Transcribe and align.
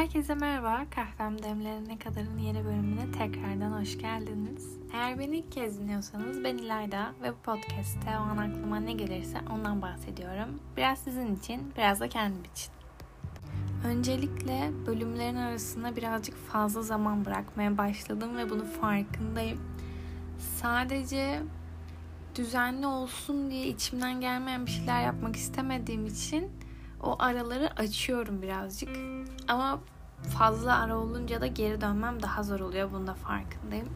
Herkese 0.00 0.34
merhaba. 0.34 0.86
Kahvem 0.90 1.42
Demlerine 1.42 1.98
Kadar'ın 1.98 2.38
yeni 2.38 2.64
bölümüne 2.64 3.12
tekrardan 3.12 3.80
hoş 3.80 3.98
geldiniz. 3.98 4.78
Eğer 4.92 5.18
beni 5.18 5.36
ilk 5.36 5.52
kez 5.52 5.80
dinliyorsanız 5.80 6.44
ben 6.44 6.58
İlayda 6.58 7.12
ve 7.22 7.32
bu 7.32 7.36
podcast'te 7.36 8.10
o 8.18 8.20
an 8.20 8.36
aklıma 8.36 8.80
ne 8.80 8.92
gelirse 8.92 9.38
ondan 9.50 9.82
bahsediyorum. 9.82 10.60
Biraz 10.76 10.98
sizin 10.98 11.36
için, 11.36 11.72
biraz 11.76 12.00
da 12.00 12.08
kendim 12.08 12.44
için. 12.44 12.72
Öncelikle 13.84 14.70
bölümlerin 14.86 15.36
arasında 15.36 15.96
birazcık 15.96 16.36
fazla 16.36 16.82
zaman 16.82 17.24
bırakmaya 17.24 17.78
başladım 17.78 18.36
ve 18.36 18.50
bunu 18.50 18.64
farkındayım. 18.64 19.60
Sadece 20.38 21.42
düzenli 22.34 22.86
olsun 22.86 23.50
diye 23.50 23.66
içimden 23.66 24.20
gelmeyen 24.20 24.66
bir 24.66 24.70
şeyler 24.70 25.02
yapmak 25.02 25.36
istemediğim 25.36 26.06
için 26.06 26.50
o 27.02 27.16
araları 27.18 27.70
açıyorum 27.76 28.42
birazcık. 28.42 28.88
Ama 29.48 29.80
fazla 30.22 30.78
ara 30.78 30.98
olunca 30.98 31.40
da 31.40 31.46
geri 31.46 31.80
dönmem 31.80 32.22
daha 32.22 32.42
zor 32.42 32.60
oluyor. 32.60 32.92
Bunda 32.92 33.14
farkındayım. 33.14 33.88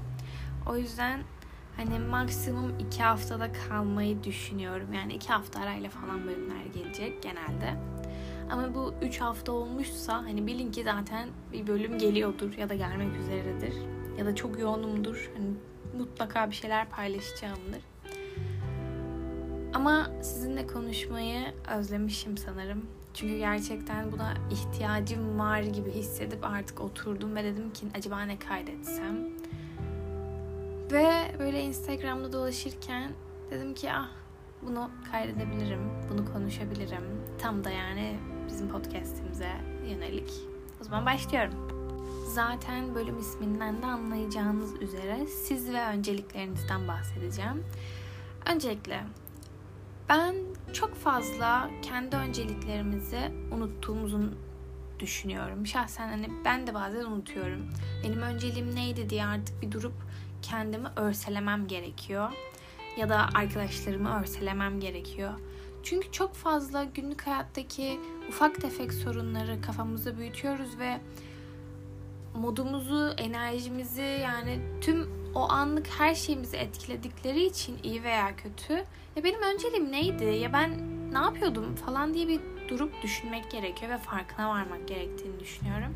O 0.67 0.77
yüzden 0.77 1.21
hani 1.77 1.99
maksimum 1.99 2.79
iki 2.79 3.03
haftada 3.03 3.53
kalmayı 3.53 4.25
düşünüyorum. 4.25 4.93
Yani 4.93 5.15
iki 5.15 5.29
hafta 5.29 5.61
arayla 5.61 5.91
falan 5.91 6.27
bölümler 6.27 6.65
gelecek 6.75 7.23
genelde. 7.23 7.75
Ama 8.51 8.75
bu 8.75 8.95
üç 9.03 9.21
hafta 9.21 9.53
olmuşsa 9.53 10.15
hani 10.15 10.47
bilin 10.47 10.73
ki 10.73 10.85
zaten 10.85 11.29
bir 11.53 11.67
bölüm 11.67 11.99
geliyordur 11.99 12.53
ya 12.53 12.69
da 12.69 12.75
gelmek 12.75 13.17
üzeredir. 13.17 13.75
Ya 14.19 14.27
da 14.27 14.35
çok 14.35 14.59
yoğunumdur. 14.59 15.31
Hani 15.37 15.51
mutlaka 15.99 16.51
bir 16.51 16.55
şeyler 16.55 16.91
paylaşacağımdır. 16.91 17.83
Ama 19.75 20.11
sizinle 20.23 20.67
konuşmayı 20.67 21.55
özlemişim 21.79 22.39
sanırım. 22.39 22.87
Çünkü 23.15 23.39
gerçekten 23.39 24.13
buna 24.13 24.35
ihtiyacım 24.51 25.39
var 25.39 25.61
gibi 25.61 25.91
hissedip 25.91 26.45
artık 26.45 26.81
oturdum 26.81 27.37
ve 27.37 27.45
dedim 27.45 27.73
ki 27.73 27.87
acaba 27.99 28.23
ne 28.23 28.39
kaydetsem? 28.39 29.17
Ve 30.93 31.35
böyle 31.39 31.63
Instagram'da 31.63 32.33
dolaşırken 32.33 33.11
dedim 33.51 33.75
ki 33.75 33.93
ah 33.93 34.09
bunu 34.63 34.91
kaydedebilirim, 35.13 35.91
bunu 36.11 36.33
konuşabilirim. 36.33 37.05
Tam 37.39 37.65
da 37.65 37.71
yani 37.71 38.19
bizim 38.49 38.69
podcast'imize 38.69 39.51
yönelik. 39.91 40.31
O 40.81 40.85
zaman 40.85 41.07
başlıyorum. 41.07 41.55
Zaten 42.35 42.95
bölüm 42.95 43.19
isminden 43.19 43.83
de 43.83 43.87
anlayacağınız 43.87 44.83
üzere 44.83 45.27
siz 45.27 45.73
ve 45.73 45.87
önceliklerinizden 45.87 46.89
bahsedeceğim. 46.89 47.65
Öncelikle 48.47 49.05
ben 50.09 50.35
çok 50.73 50.95
fazla 50.95 51.71
kendi 51.83 52.17
önceliklerimizi 52.17 53.33
unuttuğumuzun 53.53 54.37
düşünüyorum. 54.99 55.67
Şahsen 55.67 56.09
hani 56.09 56.29
ben 56.45 56.67
de 56.67 56.75
bazen 56.75 57.05
unutuyorum. 57.05 57.69
Benim 58.05 58.23
önceliğim 58.23 58.75
neydi 58.75 59.11
diye 59.11 59.27
artık 59.27 59.63
bir 59.63 59.73
durup 59.73 59.95
kendimi 60.43 60.89
örselemem 60.97 61.67
gerekiyor. 61.67 62.33
Ya 62.97 63.09
da 63.09 63.29
arkadaşlarımı 63.35 64.21
örselemem 64.21 64.81
gerekiyor. 64.81 65.33
Çünkü 65.83 66.13
çok 66.13 66.35
fazla 66.35 66.85
günlük 66.85 67.27
hayattaki 67.27 68.01
ufak 68.29 68.61
tefek 68.61 68.93
sorunları 68.93 69.61
kafamızda 69.61 70.19
büyütüyoruz 70.19 70.79
ve 70.79 71.01
modumuzu, 72.35 73.15
enerjimizi 73.19 74.21
yani 74.23 74.61
tüm 74.81 75.24
o 75.35 75.49
anlık 75.51 75.87
her 75.87 76.15
şeyimizi 76.15 76.57
etkiledikleri 76.57 77.45
için 77.45 77.79
iyi 77.83 78.03
veya 78.03 78.37
kötü. 78.37 78.73
Ya 79.17 79.25
benim 79.25 79.43
önceliğim 79.43 79.93
neydi? 79.93 80.25
Ya 80.25 80.53
ben 80.53 80.71
ne 81.13 81.19
yapıyordum 81.19 81.75
falan 81.75 82.15
diye 82.15 82.29
bir 82.29 82.41
durup 82.69 83.03
düşünmek 83.03 83.51
gerekiyor 83.51 83.93
ve 83.93 83.99
farkına 83.99 84.49
varmak 84.49 84.89
gerektiğini 84.89 85.41
düşünüyorum. 85.41 85.95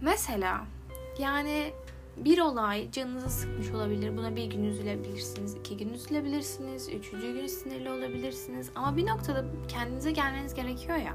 Mesela 0.00 0.64
yani 1.18 1.72
bir 2.16 2.38
olay 2.38 2.90
canınızı 2.90 3.30
sıkmış 3.30 3.70
olabilir. 3.70 4.16
Buna 4.16 4.36
bir 4.36 4.44
gün 4.44 4.64
üzülebilirsiniz, 4.64 5.54
iki 5.54 5.76
gün 5.76 5.92
üzülebilirsiniz, 5.92 6.88
üçüncü 6.88 7.32
gün 7.32 7.46
sinirli 7.46 7.90
olabilirsiniz. 7.90 8.70
Ama 8.74 8.96
bir 8.96 9.06
noktada 9.06 9.44
kendinize 9.68 10.10
gelmeniz 10.10 10.54
gerekiyor 10.54 10.96
ya. 10.96 11.14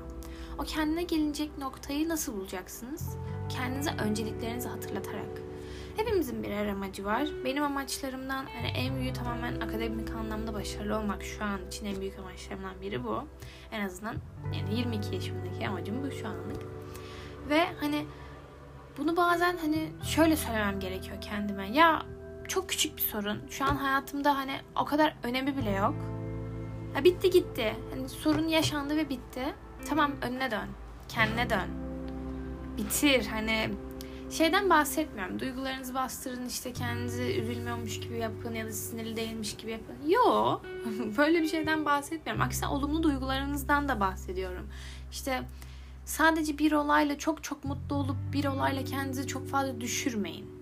O 0.59 0.63
kendine 0.63 1.03
gelinecek 1.03 1.57
noktayı 1.57 2.09
nasıl 2.09 2.33
bulacaksınız? 2.33 3.17
Kendinize 3.49 3.91
önceliklerinizi 3.91 4.69
hatırlatarak. 4.69 5.46
Hepimizin 5.97 6.43
birer 6.43 6.67
amacı 6.67 7.05
var. 7.05 7.27
Benim 7.45 7.63
amaçlarımdan 7.63 8.45
hani 8.55 8.67
en 8.67 8.95
büyüğü 8.95 9.13
tamamen 9.13 9.59
akademik 9.59 10.11
anlamda 10.11 10.53
başarılı 10.53 10.97
olmak 10.97 11.23
şu 11.23 11.43
an 11.43 11.67
için 11.67 11.85
en 11.85 12.01
büyük 12.01 12.19
amaçlarımdan 12.19 12.81
biri 12.81 13.03
bu. 13.03 13.23
En 13.71 13.85
azından 13.85 14.15
yani 14.53 14.75
22 14.75 15.15
yaşımdaki 15.15 15.67
amacım 15.67 16.03
bu 16.03 16.11
şu 16.11 16.27
anlık. 16.27 16.61
Ve 17.49 17.65
hani 17.79 18.05
bunu 18.97 19.17
bazen 19.17 19.57
hani 19.57 19.89
şöyle 20.03 20.35
söylemem 20.35 20.79
gerekiyor 20.79 21.21
kendime. 21.21 21.69
Ya 21.71 22.05
çok 22.47 22.69
küçük 22.69 22.97
bir 22.97 23.01
sorun. 23.01 23.41
Şu 23.49 23.65
an 23.65 23.75
hayatımda 23.75 24.37
hani 24.37 24.53
o 24.75 24.85
kadar 24.85 25.15
önemi 25.23 25.57
bile 25.57 25.71
yok. 25.71 25.95
Ya 26.95 27.03
bitti 27.03 27.29
gitti. 27.29 27.75
Hani 27.89 28.09
sorun 28.09 28.47
yaşandı 28.47 28.97
ve 28.97 29.09
bitti. 29.09 29.53
Tamam 29.89 30.11
önüne 30.21 30.51
dön. 30.51 30.67
Kendine 31.09 31.49
dön. 31.49 31.67
Bitir. 32.77 33.25
Hani 33.27 33.69
şeyden 34.31 34.69
bahsetmiyorum. 34.69 35.39
Duygularınızı 35.39 35.93
bastırın 35.93 36.45
işte 36.45 36.73
kendinizi 36.73 37.23
üzülmüyormuş 37.23 37.99
gibi 37.99 38.17
yapın 38.17 38.53
ya 38.53 38.65
da 38.65 38.71
sinirli 38.71 39.15
değilmiş 39.15 39.55
gibi 39.55 39.71
yapın. 39.71 39.95
Yo. 40.07 40.59
Böyle 41.17 41.41
bir 41.41 41.47
şeyden 41.47 41.85
bahsetmiyorum. 41.85 42.41
Aksine 42.41 42.67
olumlu 42.67 43.03
duygularınızdan 43.03 43.89
da 43.89 43.99
bahsediyorum. 43.99 44.69
İşte 45.11 45.41
sadece 46.05 46.57
bir 46.57 46.71
olayla 46.71 47.17
çok 47.17 47.43
çok 47.43 47.63
mutlu 47.63 47.95
olup 47.95 48.17
bir 48.33 48.45
olayla 48.45 48.83
kendinizi 48.83 49.27
çok 49.27 49.47
fazla 49.47 49.81
düşürmeyin. 49.81 50.56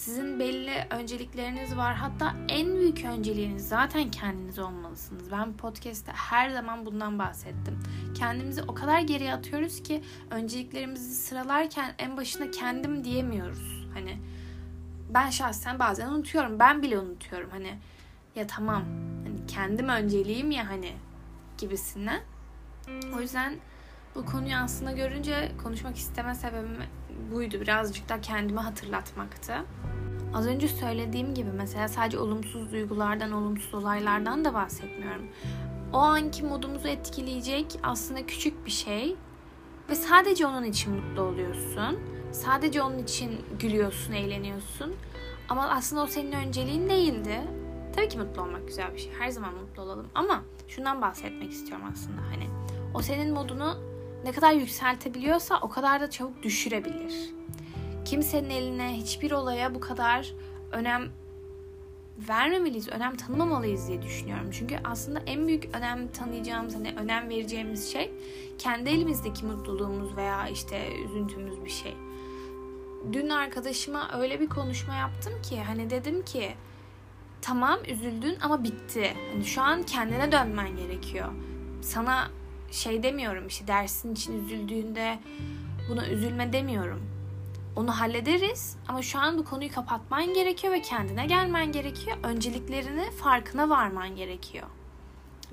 Sizin 0.00 0.40
belli 0.40 0.86
öncelikleriniz 0.90 1.76
var. 1.76 1.94
Hatta 1.94 2.34
en 2.48 2.76
büyük 2.76 3.04
önceliğiniz 3.04 3.68
zaten 3.68 4.10
kendiniz 4.10 4.58
olmalısınız. 4.58 5.32
Ben 5.32 5.52
podcast'te 5.52 6.12
her 6.12 6.50
zaman 6.50 6.86
bundan 6.86 7.18
bahsettim. 7.18 7.78
Kendimizi 8.14 8.62
o 8.62 8.74
kadar 8.74 9.00
geriye 9.00 9.34
atıyoruz 9.34 9.82
ki 9.82 10.02
önceliklerimizi 10.30 11.14
sıralarken 11.14 11.94
en 11.98 12.16
başına 12.16 12.50
kendim 12.50 13.04
diyemiyoruz. 13.04 13.88
Hani 13.94 14.18
ben 15.14 15.30
şahsen 15.30 15.78
bazen 15.78 16.08
unutuyorum. 16.08 16.58
Ben 16.58 16.82
bile 16.82 16.98
unutuyorum. 16.98 17.50
Hani 17.50 17.78
ya 18.36 18.46
tamam 18.46 18.82
hani 19.24 19.46
kendim 19.46 19.88
önceliğim 19.88 20.50
ya 20.50 20.68
hani 20.68 20.92
gibisinden. 21.58 22.20
O 23.16 23.20
yüzden 23.20 23.54
bu 24.14 24.26
konuyu 24.26 24.56
aslında 24.56 24.92
görünce 24.92 25.52
konuşmak 25.62 25.96
isteme 25.96 26.34
sebebim 26.34 26.76
buydu. 27.32 27.60
Birazcık 27.60 28.08
da 28.08 28.20
kendimi 28.20 28.60
hatırlatmaktı. 28.60 29.54
Az 30.34 30.46
önce 30.46 30.68
söylediğim 30.68 31.34
gibi 31.34 31.50
mesela 31.56 31.88
sadece 31.88 32.18
olumsuz 32.18 32.72
duygulardan, 32.72 33.32
olumsuz 33.32 33.74
olaylardan 33.74 34.44
da 34.44 34.54
bahsetmiyorum. 34.54 35.26
O 35.92 35.98
anki 35.98 36.42
modumuzu 36.44 36.88
etkileyecek 36.88 37.66
aslında 37.82 38.26
küçük 38.26 38.66
bir 38.66 38.70
şey 38.70 39.16
ve 39.88 39.94
sadece 39.94 40.46
onun 40.46 40.64
için 40.64 40.94
mutlu 40.94 41.22
oluyorsun. 41.22 41.98
Sadece 42.32 42.82
onun 42.82 42.98
için 42.98 43.40
gülüyorsun, 43.60 44.12
eğleniyorsun. 44.12 44.94
Ama 45.48 45.68
aslında 45.68 46.02
o 46.02 46.06
senin 46.06 46.32
önceliğin 46.32 46.88
değildi. 46.88 47.40
Tabii 47.96 48.08
ki 48.08 48.18
mutlu 48.18 48.42
olmak 48.42 48.66
güzel 48.68 48.94
bir 48.94 48.98
şey. 48.98 49.12
Her 49.18 49.30
zaman 49.30 49.54
mutlu 49.54 49.82
olalım. 49.82 50.06
Ama 50.14 50.42
şundan 50.68 51.02
bahsetmek 51.02 51.50
istiyorum 51.50 51.86
aslında. 51.92 52.22
Hani 52.22 52.46
o 52.94 53.02
senin 53.02 53.34
modunu 53.34 53.89
ne 54.24 54.32
kadar 54.32 54.52
yükseltebiliyorsa 54.52 55.58
o 55.62 55.68
kadar 55.68 56.00
da 56.00 56.10
çabuk 56.10 56.42
düşürebilir 56.42 57.40
kimsenin 58.10 58.50
eline 58.50 58.96
hiçbir 58.96 59.30
olaya 59.30 59.74
bu 59.74 59.80
kadar 59.80 60.34
önem 60.72 61.10
vermemeliyiz, 62.28 62.88
önem 62.88 63.16
tanımamalıyız 63.16 63.88
diye 63.88 64.02
düşünüyorum. 64.02 64.50
Çünkü 64.52 64.78
aslında 64.84 65.20
en 65.26 65.46
büyük 65.46 65.76
önem 65.76 66.08
tanıyacağımız, 66.08 66.74
hani 66.74 66.94
önem 66.96 67.28
vereceğimiz 67.28 67.92
şey 67.92 68.12
kendi 68.58 68.90
elimizdeki 68.90 69.44
mutluluğumuz 69.44 70.16
veya 70.16 70.48
işte 70.48 70.94
üzüntümüz 71.04 71.64
bir 71.64 71.70
şey. 71.70 71.96
Dün 73.12 73.28
arkadaşıma 73.28 74.10
öyle 74.20 74.40
bir 74.40 74.48
konuşma 74.48 74.94
yaptım 74.94 75.32
ki 75.42 75.62
hani 75.62 75.90
dedim 75.90 76.24
ki 76.24 76.54
tamam 77.42 77.78
üzüldün 77.88 78.38
ama 78.42 78.64
bitti. 78.64 79.14
Hani 79.32 79.44
şu 79.44 79.62
an 79.62 79.82
kendine 79.82 80.32
dönmen 80.32 80.76
gerekiyor. 80.76 81.28
Sana 81.82 82.30
şey 82.70 83.02
demiyorum 83.02 83.46
işte 83.46 83.66
dersin 83.66 84.12
için 84.12 84.44
üzüldüğünde 84.44 85.18
buna 85.88 86.08
üzülme 86.08 86.52
demiyorum 86.52 87.10
onu 87.76 88.00
hallederiz 88.00 88.76
ama 88.88 89.02
şu 89.02 89.18
an 89.18 89.38
bu 89.38 89.44
konuyu 89.44 89.72
kapatman 89.72 90.34
gerekiyor 90.34 90.72
ve 90.72 90.82
kendine 90.82 91.26
gelmen 91.26 91.72
gerekiyor. 91.72 92.16
Önceliklerini 92.22 93.10
farkına 93.10 93.68
varman 93.68 94.16
gerekiyor. 94.16 94.66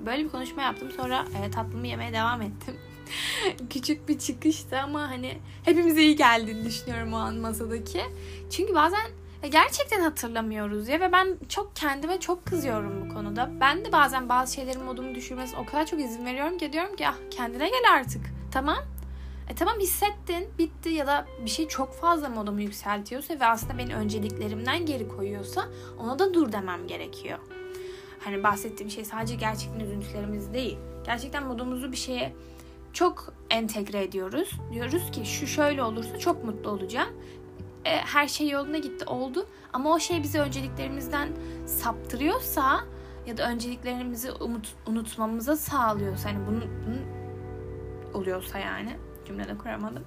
Böyle 0.00 0.24
bir 0.24 0.28
konuşma 0.28 0.62
yaptım. 0.62 0.90
Sonra 0.96 1.24
e, 1.46 1.50
tatlımı 1.50 1.86
yemeye 1.86 2.12
devam 2.12 2.42
ettim. 2.42 2.74
Küçük 3.70 4.08
bir 4.08 4.18
çıkıştı 4.18 4.80
ama 4.80 5.10
hani 5.10 5.38
hepimize 5.64 6.02
iyi 6.02 6.16
geldiğini 6.16 6.64
düşünüyorum 6.64 7.12
o 7.12 7.16
an 7.16 7.36
masadaki. 7.36 8.02
Çünkü 8.50 8.74
bazen 8.74 9.10
gerçekten 9.46 10.00
hatırlamıyoruz 10.00 10.88
ya 10.88 11.00
ve 11.00 11.12
ben 11.12 11.36
çok 11.48 11.76
kendime 11.76 12.20
çok 12.20 12.46
kızıyorum 12.46 13.04
bu 13.04 13.14
konuda. 13.14 13.50
Ben 13.60 13.84
de 13.84 13.92
bazen 13.92 14.28
bazı 14.28 14.54
şeylerin 14.54 14.82
modumu 14.82 15.14
düşürmesine 15.14 15.58
o 15.58 15.66
kadar 15.66 15.86
çok 15.86 16.00
izin 16.00 16.26
veriyorum 16.26 16.58
ki 16.58 16.72
diyorum 16.72 16.96
ki 16.96 17.08
ah 17.08 17.16
kendine 17.30 17.68
gel 17.68 17.92
artık. 17.94 18.22
Tamam 18.52 18.78
E 19.50 19.54
tamam 19.54 19.80
hissettin, 19.80 20.48
bitti 20.58 20.88
ya 20.88 21.06
da 21.06 21.26
bir 21.44 21.50
şey 21.50 21.68
çok 21.68 21.94
fazla 21.94 22.28
modumu 22.28 22.60
yükseltiyorsa 22.60 23.40
ve 23.40 23.46
aslında 23.46 23.78
beni 23.78 23.94
önceliklerimden 23.94 24.86
geri 24.86 25.08
koyuyorsa 25.08 25.68
ona 25.98 26.18
da 26.18 26.34
dur 26.34 26.52
demem 26.52 26.86
gerekiyor. 26.86 27.38
Hani 28.24 28.42
bahsettiğim 28.42 28.90
şey 28.90 29.04
sadece 29.04 29.34
gerçekten 29.34 29.80
üzüntülerimiz 29.80 30.54
değil. 30.54 30.78
Gerçekten 31.06 31.46
modumuzu 31.46 31.92
bir 31.92 31.96
şeye 31.96 32.32
çok 32.92 33.32
entegre 33.50 34.02
ediyoruz. 34.02 34.50
Diyoruz 34.72 35.10
ki 35.10 35.26
şu 35.26 35.46
şöyle 35.46 35.82
olursa 35.82 36.18
çok 36.18 36.44
mutlu 36.44 36.70
olacağım. 36.70 37.08
E, 37.88 37.96
her 37.96 38.28
şey 38.28 38.48
yoluna 38.48 38.78
gitti 38.78 39.04
oldu 39.04 39.46
ama 39.72 39.92
o 39.94 39.98
şey 39.98 40.22
bizi 40.22 40.40
önceliklerimizden 40.40 41.28
saptırıyorsa 41.66 42.80
ya 43.26 43.36
da 43.36 43.50
önceliklerimizi 43.50 44.32
umut, 44.32 44.74
unutmamıza 44.86 45.56
sağlıyorsa 45.56 46.28
hani 46.28 46.46
bunun, 46.46 46.64
bunun 46.86 47.00
oluyorsa 48.14 48.58
yani 48.58 48.96
cümlede 49.26 49.58
kuramadım. 49.58 50.04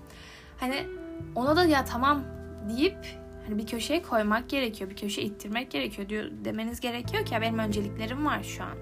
Hani 0.59 0.87
ona 1.35 1.55
da 1.55 1.65
ya 1.65 1.85
tamam 1.85 2.23
deyip 2.69 2.97
hani 3.45 3.57
bir 3.57 3.67
köşeye 3.67 4.01
koymak 4.01 4.49
gerekiyor. 4.49 4.89
Bir 4.89 4.95
köşeye 4.95 5.27
ittirmek 5.27 5.71
gerekiyor 5.71 6.09
diyor 6.09 6.25
demeniz 6.45 6.79
gerekiyor 6.79 7.25
ki 7.25 7.33
ya 7.33 7.41
benim 7.41 7.59
önceliklerim 7.59 8.25
var 8.25 8.43
şu 8.43 8.63
an. 8.63 8.77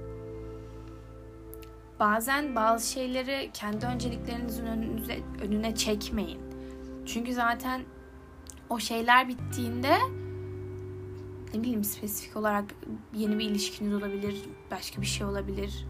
Bazen 1.99 2.55
bazı 2.55 2.91
şeyleri 2.91 3.49
kendi 3.53 3.85
önceliklerinizin 3.85 4.65
önünüze, 4.65 5.19
önüne 5.41 5.75
çekmeyin. 5.75 6.39
Çünkü 7.05 7.33
zaten 7.33 7.81
o 8.69 8.79
şeyler 8.79 9.27
bittiğinde 9.27 9.97
ne 11.53 11.61
bileyim 11.61 11.83
spesifik 11.83 12.37
olarak 12.37 12.65
yeni 13.13 13.39
bir 13.39 13.45
ilişkiniz 13.45 13.93
olabilir, 13.93 14.35
başka 14.71 15.01
bir 15.01 15.07
şey 15.07 15.27
olabilir. 15.27 15.85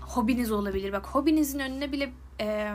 Hobiniz 0.00 0.52
olabilir. 0.52 0.92
Bak 0.92 1.06
hobinizin 1.06 1.58
önüne 1.58 1.92
bile 1.92 2.12
e, 2.40 2.74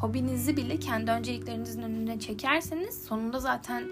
hobinizi 0.00 0.56
bile 0.56 0.78
kendi 0.78 1.10
önceliklerinizin 1.10 1.82
önüne 1.82 2.20
çekerseniz 2.20 3.04
sonunda 3.04 3.40
zaten 3.40 3.84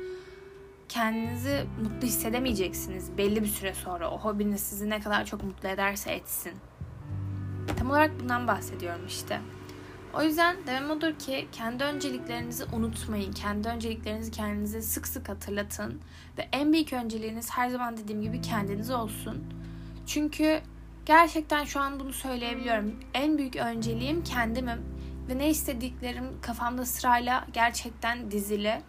kendinizi 0.88 1.66
mutlu 1.82 2.06
hissedemeyeceksiniz 2.06 3.18
belli 3.18 3.42
bir 3.42 3.48
süre 3.48 3.74
sonra. 3.74 4.10
O 4.10 4.18
hobiniz 4.18 4.60
sizi 4.60 4.90
ne 4.90 5.00
kadar 5.00 5.24
çok 5.24 5.44
mutlu 5.44 5.68
ederse 5.68 6.12
etsin. 6.12 6.52
Tam 7.78 7.90
olarak 7.90 8.20
bundan 8.20 8.46
bahsediyorum 8.46 9.06
işte. 9.06 9.40
O 10.16 10.22
yüzden 10.22 10.56
demem 10.66 10.90
odur 10.90 11.12
ki 11.18 11.48
kendi 11.52 11.84
önceliklerinizi 11.84 12.64
unutmayın. 12.64 13.32
Kendi 13.32 13.68
önceliklerinizi 13.68 14.30
kendinize 14.30 14.82
sık 14.82 15.08
sık 15.08 15.28
hatırlatın. 15.28 16.00
Ve 16.38 16.48
en 16.52 16.72
büyük 16.72 16.92
önceliğiniz 16.92 17.50
her 17.50 17.68
zaman 17.68 17.96
dediğim 17.96 18.22
gibi 18.22 18.40
kendiniz 18.40 18.90
olsun. 18.90 19.44
Çünkü 20.06 20.60
gerçekten 21.06 21.64
şu 21.64 21.80
an 21.80 22.00
bunu 22.00 22.12
söyleyebiliyorum. 22.12 22.94
En 23.14 23.38
büyük 23.38 23.56
önceliğim 23.56 24.24
kendimim. 24.24 24.82
Ve 25.28 25.38
ne 25.38 25.50
istediklerim 25.50 26.40
kafamda 26.42 26.86
sırayla 26.86 27.46
gerçekten 27.52 28.30
dizili. 28.30 28.82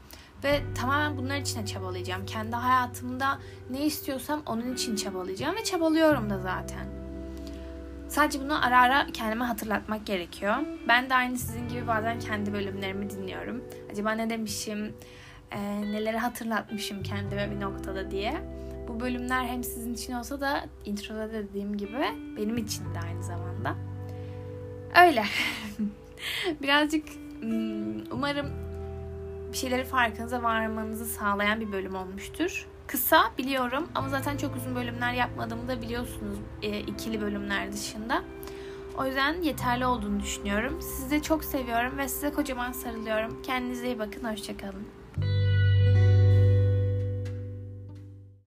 Ve 0.43 0.61
tamamen 0.75 1.17
bunlar 1.17 1.37
için 1.37 1.65
çabalayacağım. 1.65 2.25
Kendi 2.25 2.55
hayatımda 2.55 3.39
ne 3.69 3.85
istiyorsam 3.85 4.41
onun 4.45 4.73
için 4.73 4.95
çabalayacağım. 4.95 5.55
Ve 5.55 5.63
çabalıyorum 5.63 6.29
da 6.29 6.39
zaten. 6.39 7.06
Sadece 8.09 8.39
bunu 8.39 8.65
ara 8.65 8.81
ara 8.81 9.07
kendime 9.13 9.45
hatırlatmak 9.45 10.05
gerekiyor. 10.05 10.55
Ben 10.87 11.09
de 11.09 11.15
aynı 11.15 11.37
sizin 11.37 11.67
gibi 11.67 11.87
bazen 11.87 12.19
kendi 12.19 12.53
bölümlerimi 12.53 13.09
dinliyorum. 13.09 13.63
Acaba 13.91 14.11
ne 14.11 14.29
demişim, 14.29 14.93
e, 15.51 15.81
neleri 15.81 16.17
hatırlatmışım 16.17 17.03
kendime 17.03 17.51
bir 17.51 17.59
noktada 17.59 18.11
diye. 18.11 18.33
Bu 18.87 18.99
bölümler 18.99 19.45
hem 19.45 19.63
sizin 19.63 19.93
için 19.93 20.13
olsa 20.13 20.41
da 20.41 20.65
introda 20.85 21.31
dediğim 21.31 21.77
gibi 21.77 22.05
benim 22.37 22.57
için 22.57 22.83
de 22.93 22.99
aynı 23.07 23.23
zamanda. 23.23 23.75
Öyle. 25.07 25.25
Birazcık 26.61 27.05
hmm, 27.41 28.11
umarım 28.11 28.47
bir 29.51 29.57
şeyleri 29.57 29.83
farkınıza 29.83 30.43
varmanızı 30.43 31.05
sağlayan 31.05 31.61
bir 31.61 31.71
bölüm 31.71 31.95
olmuştur. 31.95 32.67
Kısa 32.87 33.31
biliyorum 33.37 33.89
ama 33.95 34.09
zaten 34.09 34.37
çok 34.37 34.55
uzun 34.55 34.75
bölümler 34.75 35.13
yapmadığımı 35.13 35.67
da 35.67 35.81
biliyorsunuz 35.81 36.37
e, 36.61 36.79
ikili 36.79 37.21
bölümler 37.21 37.73
dışında. 37.73 38.23
O 38.97 39.05
yüzden 39.05 39.41
yeterli 39.41 39.85
olduğunu 39.85 40.19
düşünüyorum. 40.19 40.81
Sizi 40.81 41.21
çok 41.21 41.43
seviyorum 41.43 41.97
ve 41.97 42.07
size 42.07 42.31
kocaman 42.31 42.71
sarılıyorum. 42.71 43.41
Kendinize 43.41 43.85
iyi 43.87 43.99
bakın. 43.99 44.31
Hoşçakalın. 44.31 44.96